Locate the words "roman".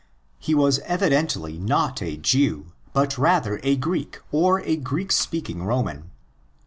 5.61-6.09